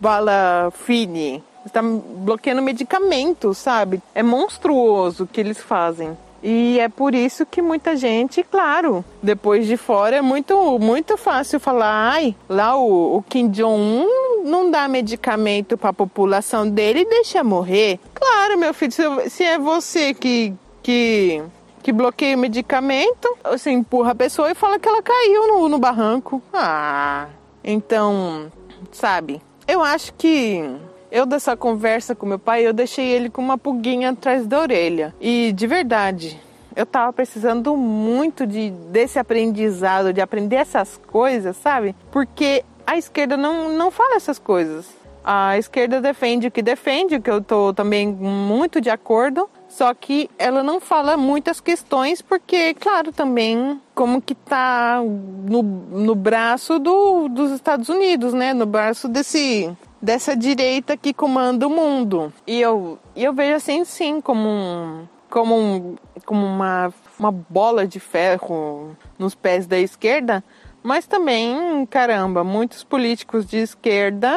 [0.00, 1.40] bala fine.
[1.62, 4.02] Você está bloqueando medicamentos, sabe?
[4.12, 6.18] É monstruoso o que eles fazem.
[6.42, 11.60] E é por isso que muita gente, claro, depois de fora é muito, muito fácil
[11.60, 17.08] falar, ai, lá o, o Kim Jong-un não dá medicamento para a população dele e
[17.08, 18.00] deixa morrer.
[18.12, 20.52] Claro, meu filho, se, se é você que,
[20.82, 21.40] que,
[21.80, 25.78] que bloqueia o medicamento, você empurra a pessoa e fala que ela caiu no, no
[25.78, 26.42] barranco.
[26.52, 27.28] Ah,
[27.62, 28.50] então,
[28.90, 30.68] sabe, eu acho que
[31.12, 35.14] eu dessa conversa com meu pai, eu deixei ele com uma pulguinha atrás da orelha.
[35.20, 36.40] E de verdade,
[36.74, 41.94] eu tava precisando muito de desse aprendizado, de aprender essas coisas, sabe?
[42.10, 44.88] Porque a esquerda não, não fala essas coisas.
[45.22, 50.28] A esquerda defende o que defende, que eu tô também muito de acordo, só que
[50.36, 57.28] ela não fala muitas questões porque, claro, também como que tá no, no braço do,
[57.28, 58.52] dos Estados Unidos, né?
[58.52, 59.70] No braço desse
[60.02, 62.32] dessa direita que comanda o mundo.
[62.44, 68.00] E eu, eu vejo assim, sim, como um, como, um, como uma, uma bola de
[68.00, 70.42] ferro nos pés da esquerda,
[70.82, 74.36] mas também, caramba, muitos políticos de esquerda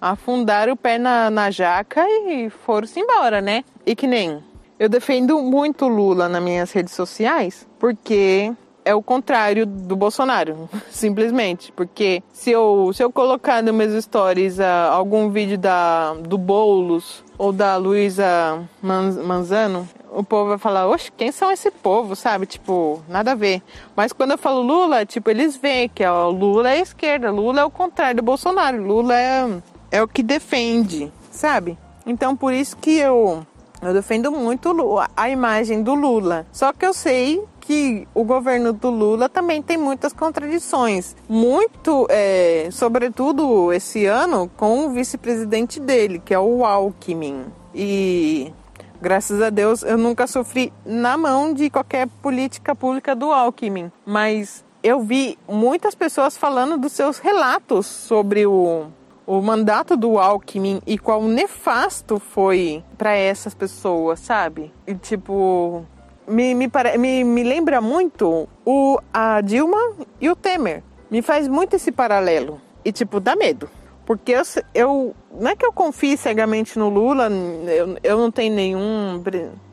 [0.00, 3.62] afundaram o pé na, na jaca e foram-se embora, né?
[3.84, 4.42] E que nem
[4.78, 8.52] eu defendo muito Lula nas minhas redes sociais, porque
[8.84, 11.72] é o contrário do Bolsonaro, simplesmente.
[11.72, 17.24] Porque se eu, se eu colocar nos meus stories uh, algum vídeo da, do Boulos
[17.38, 22.46] ou da Luísa Manzano, o povo vai falar, oxe, quem são esse povo, sabe?
[22.46, 23.62] Tipo, nada a ver.
[23.96, 27.62] Mas quando eu falo Lula, tipo, eles veem que ó, Lula é a esquerda, Lula
[27.62, 31.78] é o contrário do Bolsonaro, Lula é, é o que defende, sabe?
[32.06, 33.46] Então por isso que eu
[33.80, 34.72] eu defendo muito
[35.16, 36.46] a imagem do Lula.
[36.52, 41.16] Só que eu sei que o governo do Lula também tem muitas contradições.
[41.28, 47.46] Muito, é, sobretudo esse ano, com o vice-presidente dele, que é o Alckmin.
[47.72, 48.52] E
[49.00, 53.92] graças a Deus eu nunca sofri na mão de qualquer política pública do Alckmin.
[54.04, 58.86] Mas eu vi muitas pessoas falando dos seus relatos sobre o
[59.24, 64.72] o mandato do Alckmin e qual nefasto foi para essas pessoas, sabe?
[64.86, 65.86] E tipo,
[66.26, 69.78] me, me, me, me lembra muito o, a Dilma
[70.20, 70.82] e o Temer.
[71.10, 72.60] Me faz muito esse paralelo.
[72.84, 73.68] E tipo, dá medo.
[74.04, 74.42] Porque eu,
[74.74, 77.28] eu não é que eu confie cegamente no Lula,
[77.66, 79.22] eu, eu não tenho nenhum,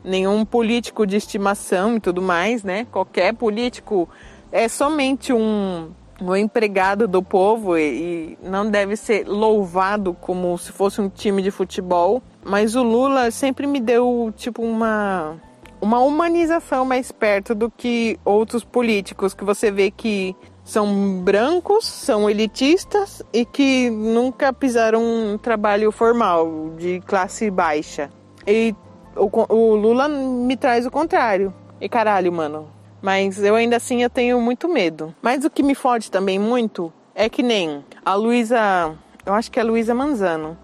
[0.04, 2.86] nenhum político de estimação e tudo mais, né?
[2.92, 4.08] Qualquer político
[4.52, 5.90] é somente um
[6.22, 11.50] o empregado do povo e, não deve ser louvado como se fosse um time de
[11.50, 12.22] futebol.
[12.44, 15.36] Mas o Lula sempre me deu tipo uma
[15.80, 22.28] uma humanização mais perto do que outros políticos que você vê que são brancos, são
[22.28, 28.10] elitistas e que nunca pisaram um trabalho formal de classe baixa.
[28.46, 28.74] E
[29.16, 31.52] o, o Lula me traz o contrário.
[31.80, 32.68] E caralho, mano,
[33.00, 35.14] mas eu ainda assim eu tenho muito medo.
[35.22, 39.58] Mas o que me fode também muito é que nem a Luísa, eu acho que
[39.58, 40.56] é a Luísa Manzano.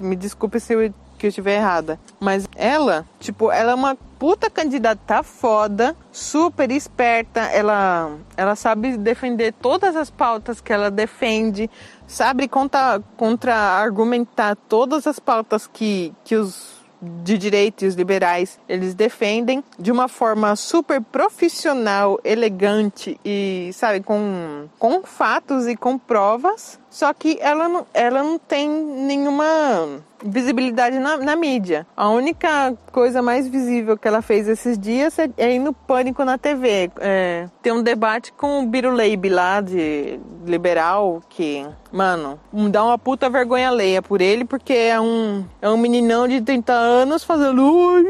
[0.00, 1.98] Me desculpe se eu que eu estiver errada.
[2.18, 7.40] Mas ela, tipo, ela é uma puta candidata foda, super esperta.
[7.40, 11.68] Ela, ela sabe defender todas as pautas que ela defende,
[12.06, 19.62] sabe contra, contra argumentar todas as pautas que, que os de direitos liberais eles defendem
[19.78, 26.78] de uma forma super profissional, elegante e, sabe, com, com fatos e com provas.
[26.90, 31.86] Só que ela não, ela não tem nenhuma visibilidade na, na, mídia.
[31.96, 36.24] A única coisa mais visível que ela fez esses dias é, é ir no Pânico
[36.24, 36.90] na TV.
[36.98, 42.38] É, tem um debate com o Biruleib lá, de liberal, que, mano,
[42.70, 46.72] dá uma puta vergonha alheia por ele, porque é um, é um meninão de 30
[46.72, 47.62] anos fazendo.
[47.62, 48.04] Ai,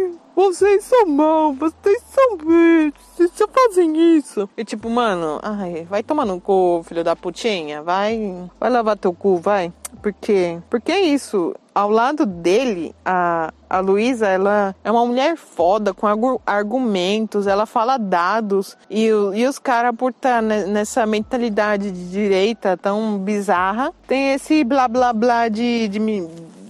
[0.00, 4.48] ai, vocês são mal, vocês são verdes, vocês só fazem isso.
[4.56, 9.12] E tipo, mano, ai, vai tomar no cu, filho da putinha, vai, vai lavar teu
[9.12, 9.72] cu, vai.
[10.00, 10.60] Por quê?
[10.70, 11.56] Porque é isso.
[11.74, 16.06] Ao lado dele, a, a Luísa, ela é uma mulher foda, com
[16.46, 18.76] argumentos, ela fala dados.
[18.88, 24.62] E, e os caras, por estar tá nessa mentalidade de direita tão bizarra, tem esse
[24.62, 25.98] blá blá blá de, de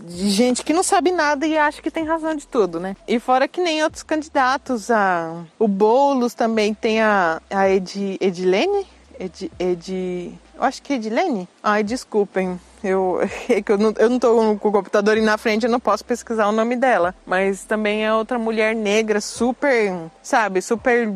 [0.08, 2.96] de gente que não sabe nada e acha que tem razão de tudo, né?
[3.06, 8.86] E fora que nem outros candidatos, a, o Boulos também tem a, a Ed, Edilene?
[9.18, 11.48] Ed, Ed, eu acho que é Edilene?
[11.62, 12.58] Ai, desculpem.
[12.82, 15.70] Eu, é que eu não, eu não tô com o computador e na frente, eu
[15.70, 17.14] não posso pesquisar o nome dela.
[17.26, 19.92] Mas também é outra mulher negra, super,
[20.22, 21.12] sabe, super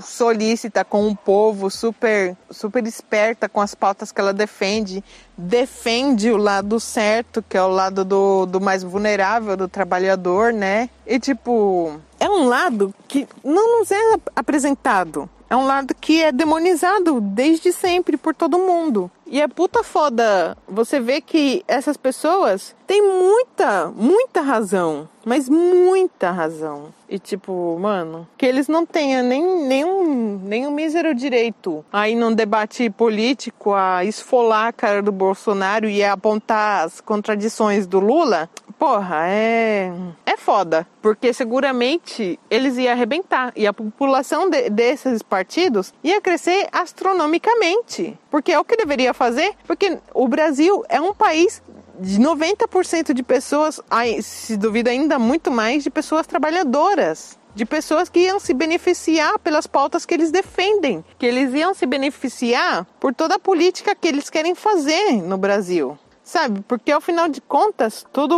[0.00, 5.02] solícita com o povo, super, super esperta com as pautas que ela defende,
[5.36, 10.88] defende o lado certo, que é o lado do, do mais vulnerável, do trabalhador, né?
[11.06, 13.96] E tipo, é um lado que não nos é
[14.36, 15.28] apresentado.
[15.52, 19.10] É um lado que é demonizado desde sempre por todo mundo.
[19.26, 25.06] E é puta foda você vê que essas pessoas têm muita, muita razão.
[25.24, 26.86] Mas muita razão.
[27.08, 32.88] E tipo, mano, que eles não tenham nem, nenhum, nenhum mísero direito aí num debate
[32.88, 38.48] político a esfolar a cara do Bolsonaro e apontar as contradições do Lula,
[38.82, 39.92] porra, é.
[40.26, 40.84] É foda.
[41.00, 43.52] Porque seguramente eles iam arrebentar.
[43.54, 48.18] E a população de, desses partidos ia crescer astronomicamente.
[48.28, 49.54] Porque é o que deveria fazer.
[49.68, 51.62] Porque o Brasil é um país
[52.00, 53.80] de 90% de pessoas,
[54.20, 59.66] se duvida ainda muito mais, de pessoas trabalhadoras de pessoas que iam se beneficiar pelas
[59.66, 64.30] pautas que eles defendem, que eles iam se beneficiar por toda a política que eles
[64.30, 65.98] querem fazer no Brasil.
[66.32, 66.62] Sabe?
[66.66, 68.34] Porque ao final de contas, toda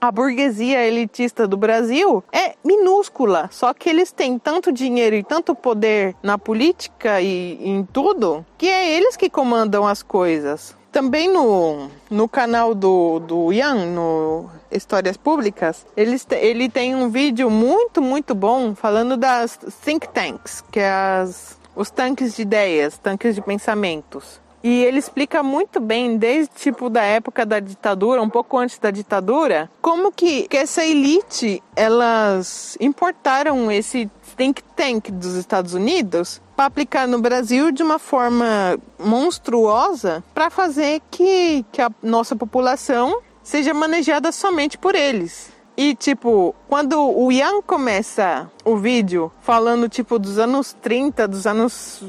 [0.00, 3.50] a burguesia elitista do Brasil é minúscula.
[3.52, 8.66] Só que eles têm tanto dinheiro e tanto poder na política e em tudo que
[8.66, 10.74] é eles que comandam as coisas.
[10.90, 17.50] Também no, no canal do, do Ian, no Histórias Públicas, ele, ele tem um vídeo
[17.50, 23.34] muito, muito bom falando das think tanks, que é as, os tanques de ideias, tanques
[23.34, 24.40] de pensamentos.
[24.62, 28.90] E ele explica muito bem, desde tipo da época da ditadura, um pouco antes da
[28.90, 36.66] ditadura, como que, que essa elite elas importaram esse think tank dos Estados Unidos para
[36.66, 43.72] aplicar no Brasil de uma forma monstruosa para fazer que, que a nossa população seja
[43.72, 45.55] manejada somente por eles.
[45.76, 52.02] E, tipo, quando o Ian começa o vídeo falando, tipo, dos anos 30, dos anos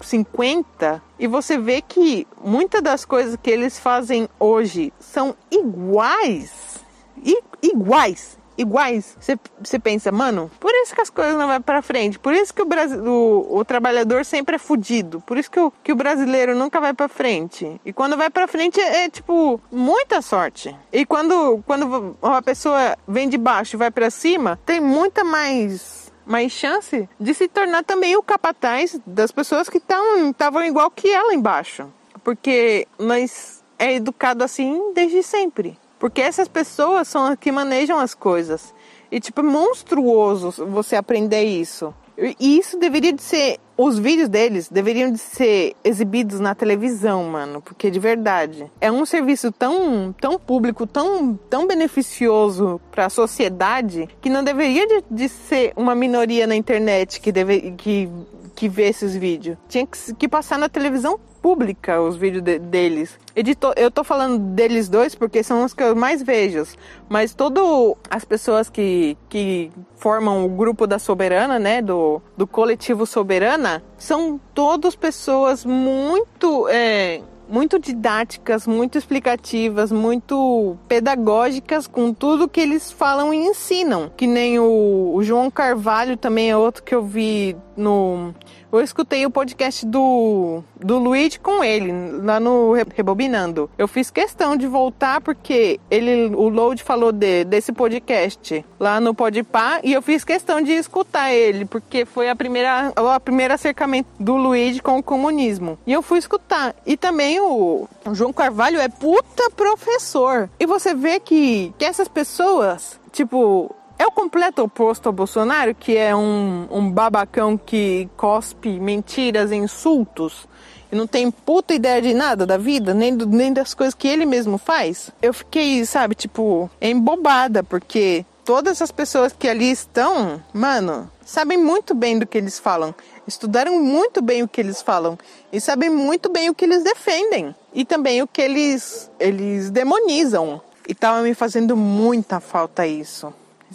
[0.00, 6.80] 50, e você vê que muitas das coisas que eles fazem hoje são iguais.
[7.22, 9.16] I, iguais iguais,
[9.62, 12.62] você pensa, mano, por isso que as coisas não vão para frente, por isso que
[12.62, 16.54] o, Brasil, o, o, trabalhador sempre é fudido, por isso que o, que o brasileiro
[16.54, 17.80] nunca vai para frente.
[17.84, 20.76] E quando vai para frente é, é, tipo muita sorte.
[20.92, 26.10] E quando, quando uma pessoa vem de baixo e vai para cima, tem muita mais
[26.26, 31.34] mais chance de se tornar também o capataz das pessoas que estavam igual que ela
[31.34, 31.88] embaixo.
[32.22, 35.76] Porque nós é educado assim desde sempre.
[36.00, 38.74] Porque essas pessoas são as que manejam as coisas.
[39.12, 41.94] E, tipo, é monstruoso você aprender isso.
[42.38, 43.58] E isso deveria de ser.
[43.76, 47.60] Os vídeos deles deveriam de ser exibidos na televisão, mano.
[47.60, 48.70] Porque de verdade.
[48.80, 54.86] É um serviço tão, tão público, tão, tão beneficioso para a sociedade, que não deveria
[54.86, 58.08] de, de, ser uma minoria na internet que, deve, que,
[58.54, 59.58] que vê esses vídeos.
[59.68, 63.18] Tinha que, que passar na televisão pública os vídeos de, deles.
[63.34, 66.64] Editor, eu tô falando deles dois porque são os que eu mais vejo.
[67.08, 67.64] Mas todas
[68.10, 71.80] as pessoas que, que formam o grupo da Soberana, né?
[71.80, 76.68] Do, do coletivo Soberana, são todas pessoas muito.
[76.68, 84.10] É, muito didáticas, muito explicativas, muito pedagógicas com tudo que eles falam e ensinam.
[84.16, 88.32] Que nem o, o João Carvalho também é outro que eu vi no
[88.72, 93.70] eu escutei o podcast do, do Luigi com ele, lá no Rebobinando.
[93.76, 99.14] Eu fiz questão de voltar porque ele, o Load falou de, desse podcast lá no
[99.14, 104.08] Podpah e eu fiz questão de escutar ele, porque foi a primeira, o primeiro acercamento
[104.18, 105.78] do Luigi com o comunismo.
[105.86, 106.74] E eu fui escutar.
[106.86, 110.48] E também o, João Carvalho é puta professor.
[110.58, 115.94] E você vê que, que essas pessoas, tipo, é o completo oposto ao Bolsonaro, que
[115.94, 120.48] é um, um babacão que cospe mentiras insultos
[120.90, 124.08] e não tem puta ideia de nada da vida, nem, do, nem das coisas que
[124.08, 125.10] ele mesmo faz.
[125.20, 131.94] Eu fiquei, sabe, tipo, embobada, porque todas as pessoas que ali estão, mano, sabem muito
[131.94, 132.94] bem do que eles falam,
[133.26, 135.18] estudaram muito bem o que eles falam
[135.52, 140.58] e sabem muito bem o que eles defendem e também o que eles eles demonizam.
[140.88, 143.30] E tava me fazendo muita falta isso.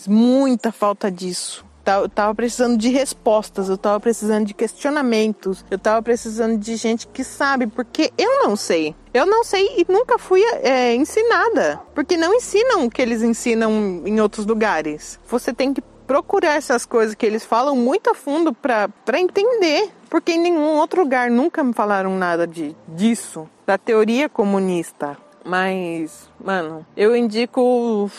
[0.08, 1.66] Muita falta disso.
[1.86, 7.08] Eu tava precisando de respostas, eu tava precisando de questionamentos, eu tava precisando de gente
[7.08, 8.96] que sabe, porque eu não sei.
[9.14, 14.02] Eu não sei e nunca fui é, ensinada, porque não ensinam o que eles ensinam
[14.04, 15.20] em outros lugares.
[15.28, 20.34] Você tem que procurar essas coisas que eles falam muito a fundo para entender, porque
[20.34, 25.18] em nenhum outro lugar nunca me falaram nada de, disso, da teoria comunista.
[25.44, 28.10] Mas, mano, eu indico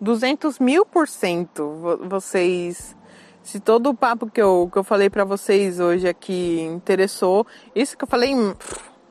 [0.00, 2.96] 200 mil por cento vocês.
[3.42, 7.96] Se todo o papo que eu, que eu falei para vocês hoje aqui interessou, isso
[7.96, 8.34] que eu falei,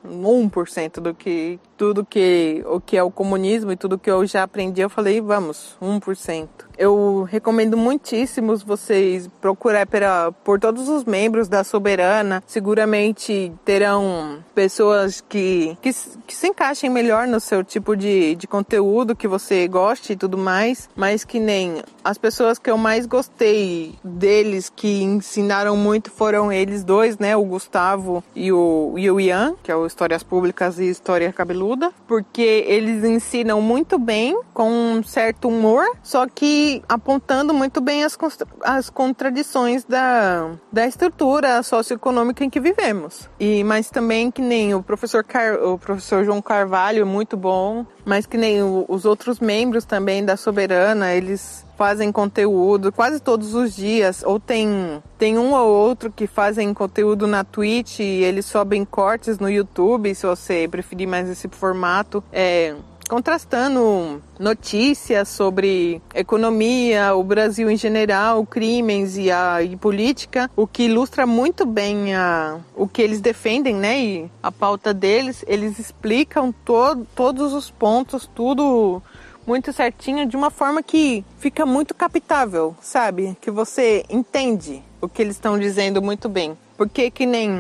[0.06, 4.44] 1% do que tudo que o que é o comunismo e tudo que eu já
[4.44, 6.67] aprendi, eu falei, vamos, 1%.
[6.78, 12.44] Eu recomendo muitíssimo vocês procurar pela, por todos os membros da Soberana.
[12.46, 15.90] Seguramente terão pessoas que, que,
[16.28, 20.38] que, se encaixem melhor no seu tipo de, de conteúdo que você goste e tudo
[20.38, 20.88] mais.
[20.96, 26.84] Mas que nem as pessoas que eu mais gostei deles, que ensinaram muito, foram eles
[26.84, 27.36] dois, né?
[27.36, 31.92] O Gustavo e o, e o Ian, que é o Histórias Públicas e História Cabeluda.
[32.08, 38.18] Porque eles ensinam muito bem, com um certo humor, só que apontando muito bem as,
[38.64, 43.30] as contradições da, da estrutura socioeconômica em que vivemos.
[43.40, 48.26] E mas também que nem o professor Car, o professor João Carvalho, muito bom, mas
[48.26, 53.76] que nem o, os outros membros também da Soberana, eles fazem conteúdo quase todos os
[53.76, 58.84] dias, ou tem, tem um ou outro que fazem conteúdo na Twitch e eles sobem
[58.84, 62.24] cortes no YouTube, se você preferir mais esse formato.
[62.34, 62.76] É,
[63.08, 70.84] contrastando notícias sobre economia, o Brasil em geral, crimes e a e política, o que
[70.84, 74.00] ilustra muito bem a, o que eles defendem, né?
[74.00, 79.02] E a pauta deles, eles explicam to, todos os pontos, tudo
[79.46, 83.38] muito certinho, de uma forma que fica muito captável, sabe?
[83.40, 86.58] Que você entende o que eles estão dizendo muito bem.
[86.78, 87.52] Porque que nem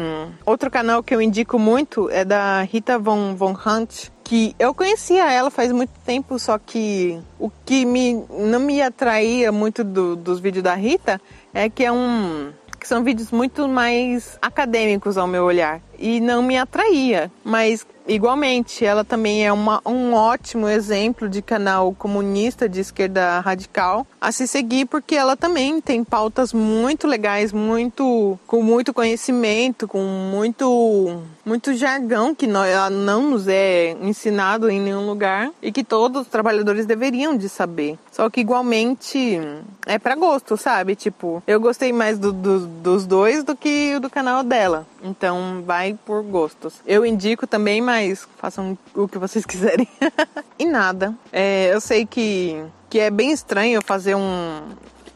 [0.45, 5.31] outro canal que eu indico muito é da Rita Von, Von Hunt, que eu conhecia
[5.31, 10.39] ela faz muito tempo, só que o que me, não me atraía muito do, dos
[10.39, 11.19] vídeos da Rita
[11.53, 15.81] é que é um que são vídeos muito mais acadêmicos ao meu olhar.
[15.97, 21.93] E não me atraía, mas Igualmente, ela também é uma, um ótimo exemplo de canal
[21.93, 28.39] comunista de esquerda radical a se seguir, porque ela também tem pautas muito legais, muito
[28.47, 35.07] com muito conhecimento, com muito muito jargão que não, não nos é ensinado em nenhum
[35.07, 37.97] lugar e que todos os trabalhadores deveriam de saber.
[38.11, 39.39] Só que igualmente
[39.85, 40.95] é para gosto, sabe?
[40.95, 44.85] Tipo, eu gostei mais do, do, dos dois do que do canal dela.
[45.01, 46.75] Então vai por gostos.
[46.85, 49.87] Eu indico também, mas façam o que vocês quiserem.
[50.57, 51.13] e nada.
[51.31, 54.61] É, eu sei que, que é bem estranho fazer um,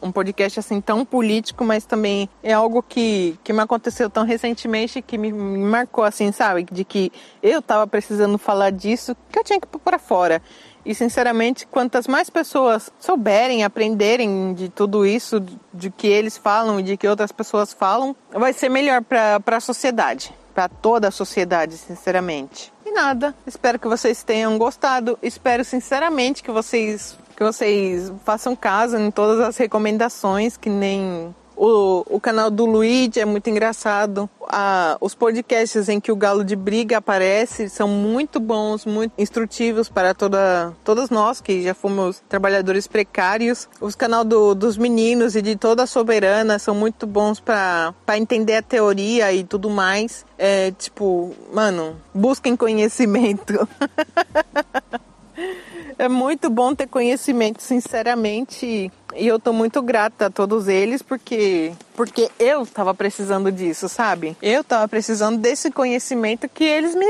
[0.02, 5.00] um podcast assim tão político, mas também é algo que, que me aconteceu tão recentemente
[5.00, 6.66] que me, me marcou assim, sabe?
[6.70, 10.42] De que eu tava precisando falar disso, que eu tinha que pôr pra fora.
[10.84, 15.40] E sinceramente, quantas mais pessoas souberem, aprenderem de tudo isso,
[15.72, 19.60] de que eles falam e de que outras pessoas falam, vai ser melhor para a
[19.60, 22.72] sociedade, para toda a sociedade, sinceramente.
[22.84, 25.16] E nada, espero que vocês tenham gostado.
[25.22, 32.04] Espero sinceramente que vocês que vocês façam caso em todas as recomendações, que nem o,
[32.08, 34.30] o canal do Luigi é muito engraçado.
[34.48, 39.88] A, os podcasts em que o Galo de Briga aparece são muito bons, muito instrutivos
[39.88, 43.68] para toda, todos nós que já fomos trabalhadores precários.
[43.80, 48.56] Os canal do, dos meninos e de toda a Soberana são muito bons para entender
[48.56, 50.24] a teoria e tudo mais.
[50.38, 53.68] É tipo, mano, busquem conhecimento.
[55.98, 58.90] É muito bom ter conhecimento, sinceramente.
[59.14, 64.36] E eu tô muito grata a todos eles porque porque eu tava precisando disso, sabe?
[64.40, 67.06] Eu tava precisando desse conhecimento que eles me,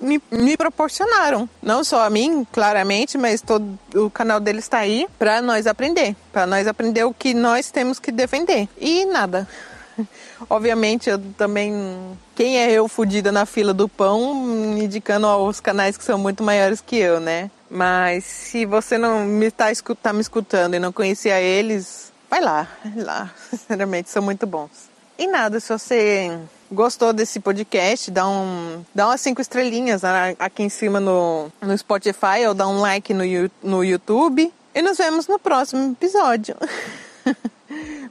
[0.00, 1.48] me, me proporcionaram.
[1.62, 6.16] Não só a mim, claramente, mas todo o canal deles está aí para nós aprender,
[6.32, 8.68] para nós aprender o que nós temos que defender.
[8.80, 9.46] E nada.
[10.48, 11.72] Obviamente, eu também.
[12.34, 16.80] Quem é eu fudida na fila do pão, indicando aos canais que são muito maiores
[16.80, 17.50] que eu, né?
[17.70, 19.66] Mas se você não me está
[20.02, 23.30] tá me escutando e não conhecia eles, vai lá, vai lá.
[23.50, 24.94] Sinceramente, são muito bons.
[25.16, 26.36] E nada, se você
[26.70, 30.02] gostou desse podcast, dá, um, dá umas cinco estrelinhas
[30.38, 33.22] aqui em cima no, no Spotify ou dá um like no,
[33.62, 36.56] no YouTube E nos vemos no próximo episódio.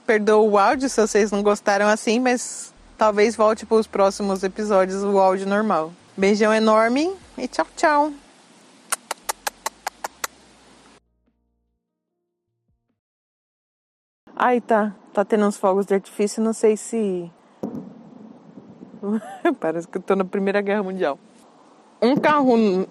[0.06, 5.04] Perdoa o áudio se vocês não gostaram assim, mas talvez volte para os próximos episódios
[5.04, 5.94] o áudio normal.
[6.18, 8.14] Beijão enorme e tchau, tchau.
[14.36, 14.94] Ai, tá.
[15.14, 17.32] Tá tendo uns fogos de artifício, não sei se.
[19.60, 21.18] Parece que eu tô na Primeira Guerra Mundial.
[22.02, 22.88] Um carro.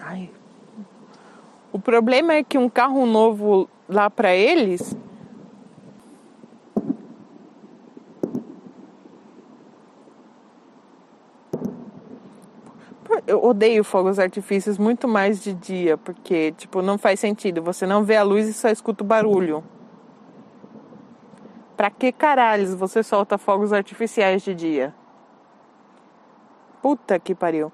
[0.00, 0.30] Ai.
[1.72, 4.94] O problema é que um carro novo lá para eles.
[13.26, 17.62] Eu odeio fogos artifícios muito mais de dia, porque, tipo, não faz sentido.
[17.62, 19.64] Você não vê a luz e só escuta o barulho.
[21.76, 24.94] Pra que caralhos você solta fogos artificiais de dia?
[26.82, 27.72] Puta que pariu.